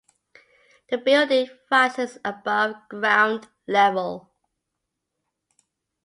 [0.89, 4.31] The building rises above ground level.